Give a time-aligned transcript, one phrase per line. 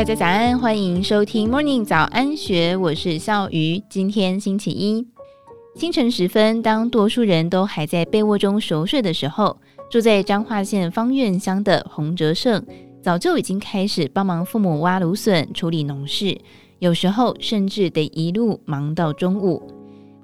[0.00, 3.82] 大家早安，欢迎收听 Morning 早安学，我是笑鱼。
[3.90, 5.06] 今天星期一
[5.76, 9.58] 清晨时分，当多数人都还在被窝中熟睡的时候，
[9.90, 12.64] 住在彰化县芳苑乡的洪哲胜
[13.02, 16.34] 早就已经开始帮忙父母挖芦笋、处理农事，
[16.78, 19.62] 有时候甚至得一路忙到中午。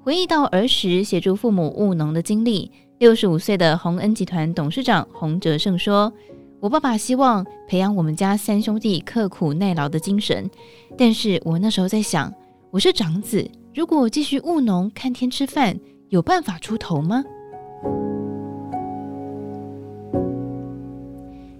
[0.01, 6.11] 回忆到儿时协助父母务农的经历，六十五岁的洪恩集团董事长洪哲胜说。
[6.59, 10.49] 我爸爸希望培养我们家三兄弟刻苦耐劳的精神，
[10.97, 12.33] 但是我那时候在想，
[12.71, 15.79] 我是长子，如果继续务农、看天吃饭，
[16.09, 17.23] 有办法出头吗？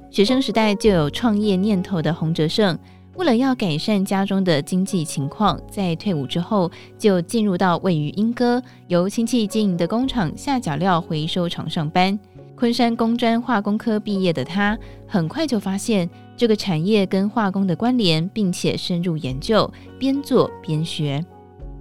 [0.10, 2.76] 学生时代就有创业念头的洪哲胜，
[3.18, 12.20] 为了要改善家中的经济情况，在退伍之后就进入到位于莺歌由亲戚经营的工厂下脚料回收厂上班。
[12.58, 14.76] 昆山工专化工科毕业的他，
[15.08, 21.24] 很快就发现这个产业跟化工的关联，并且深入研究，边做边学。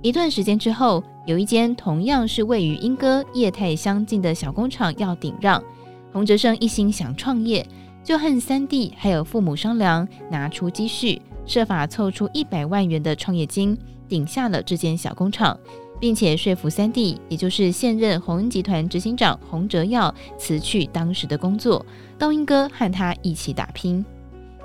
[0.03, 5.65] 一段时间之后，有一间同样是位于莺歌业态相近的小工厂要顶让，
[6.13, 7.67] 洪哲生一心想创业，
[8.05, 15.59] 就和三弟还有父母商量，拿出积蓄，设法凑出一百万元的创业金，顶下了这间小工厂。
[15.99, 21.85] 并且说服三弟，也就是现任鸿恩集团执行长洪哲耀辞去当时的工作，
[22.19, 24.05] 道英哥和他一起打拼。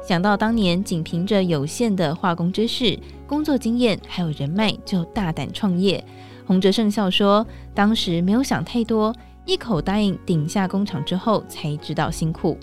[0.08, 6.04] 想到当年仅凭着有限的化工知识、工作经验还有人脉，就大胆创业，
[6.46, 9.16] 洪哲胜笑说：“当时没有想太多，
[9.46, 12.58] 一口答应顶下工厂之后，才知道辛苦。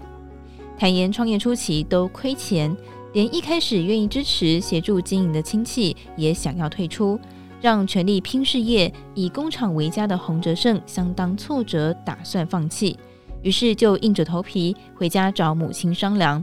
[0.77, 2.77] 坦言创业初期都亏钱，
[3.13, 7.19] 连一开始愿意支持协助经营的亲戚也想要退出。”
[7.61, 12.97] 让全力拼事业、以工厂为家的洪哲胜相当挫折，打算放弃，
[13.43, 16.43] 于是就硬着头皮回家找母亲商量。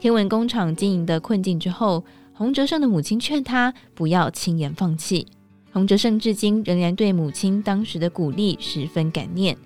[0.00, 5.26] 听闻工厂经营的困境之后，洪哲胜的母亲劝他不要轻言放弃。
[5.72, 9.56] 洪哲胜至今仍然对母亲当时的鼓励十分感念，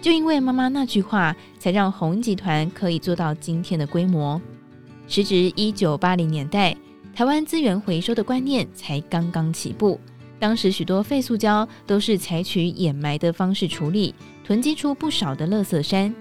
[0.00, 4.40] 就因为妈妈那句话，才让洪集团可以做到今天的规模。
[5.06, 6.74] 时值一九八零年代，
[7.14, 10.00] 台湾资源回收的观念才刚刚起步。
[10.42, 14.12] 当时许多废塑胶都是采取掩埋的方式处理，
[14.44, 16.12] 囤积出不少的垃圾山。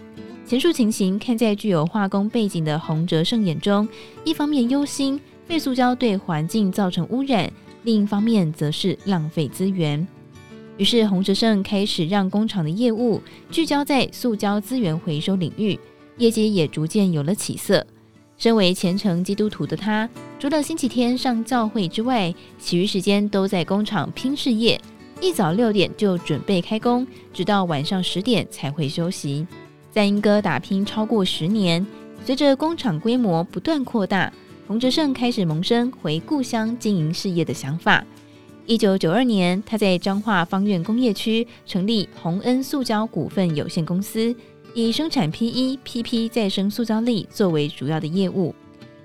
[0.46, 3.90] 前述情形看在具有化工背景的洪哲胜眼中，
[4.24, 10.08] 一方面忧心废塑胶对环境造成污染，另一方面则是浪费资源。
[10.78, 15.80] 于是洪哲胜开始让工厂的业务聚焦在塑胶资源回收领域，
[16.18, 17.84] 业绩也逐渐有了起色。
[18.42, 20.10] 身为虔诚基督徒的他，
[20.40, 24.82] 除了星期天上教会之外，其余时间都在工厂拼事业。
[25.22, 29.46] 一早六点就准备开工，直到晚上十点才会休息。
[29.92, 31.86] 在英哥打拼超过十年，
[32.26, 34.34] 随着工厂规模不断扩大，
[34.66, 38.04] 洪哲胜开始萌生回故乡经营事业的想法。
[38.66, 44.36] 一九九二年，他在彰化方苑工业区成立洪恩塑胶股份有限公司。
[44.74, 48.56] 以生产 PE、PP 再生塑胶粒作为主要的业务，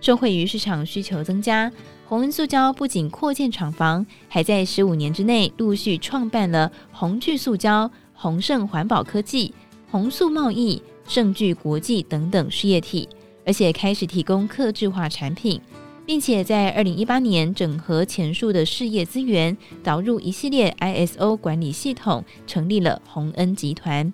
[0.00, 1.70] 受惠于市场需求增加，
[2.06, 9.52] 宏恩塑胶不仅扩建厂房，还在十五年之内陆续创办了宏聚塑胶、宏盛环保科技、
[9.90, 13.08] 宏塑贸易、盛聚国际等等事业体，
[13.44, 15.60] 而且开始提供客制化产品，
[16.06, 24.12] 并且在二零一八年整合前述的事业资源，导入一系列 ISO 管理系统，成立了宏恩集团。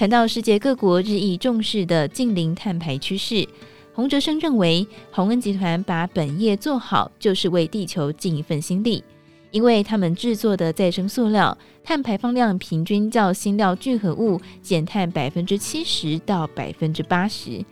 [0.00, 3.46] 谈到世界各国日益重视的近零碳排趋势，
[3.92, 9.04] 洪哲生认为，鸿恩集团把本业做好，就是为地球尽一份心力。
[9.50, 17.62] 因为他们制作的再生塑料，碳排放量平均较新料聚合物减碳百分之七十到百分之八十。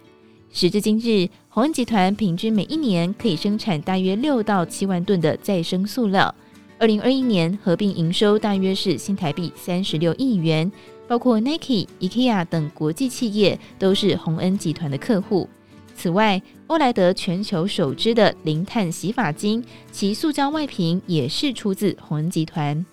[0.53, 6.35] 时至今日，鸿恩集团平均每一年可以生产大约六到七万吨的再生塑料。
[6.79, 10.71] 二零二一年合并营收大约是新台币三十六亿元。
[11.09, 15.49] 包括 Nike、IKEA 等国际企业都是鸿恩集团的客户。
[15.97, 22.85] 此外，欧莱德全球首支的零碳洗发精，其塑胶外瓶也是出自鸿恩集团。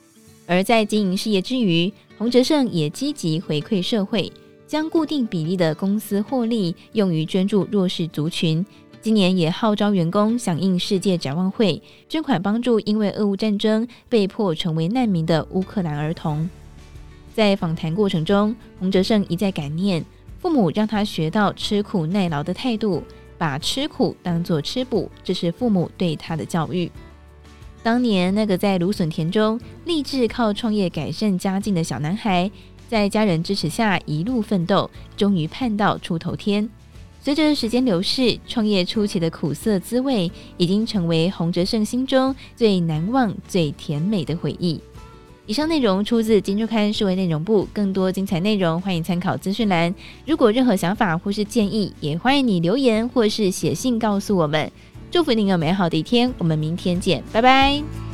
[0.48, 4.32] 而在经营事业之余，洪哲胜也积极回馈社会，
[4.66, 8.66] 将固定比例的公司获利用于捐助弱势族群。
[9.02, 11.80] 今年也号召员工响应世界展望会，
[12.10, 16.50] 捐款帮助因为俄乌战争被迫成为难民的乌克兰儿童。
[17.36, 20.02] 在访谈过程中，洪哲胜一再感念
[20.40, 23.04] 父母让他学到吃苦耐劳的态度，
[23.38, 26.90] 把吃苦当作吃补，这是父母对他的教育。
[27.84, 32.50] 当年那个在芦笋田中立志靠创业改善家境的小男孩，
[32.88, 36.70] 在家人支持下一路奋斗，终于盼到出头天。
[37.20, 44.80] 随着时间流逝，创业初期的苦涩滋味，已经成为洪哲胜心中最难忘、最甜美的回忆。
[45.48, 49.94] 以上内容出自《金周刊》数位内容部，更多精彩内容欢迎参考资讯栏。
[50.26, 54.72] 如果任何想法或是建议，也欢迎你留言或是写信告诉我们。
[55.12, 58.05] 祝福您有美好的一天，我们明天见，拜拜。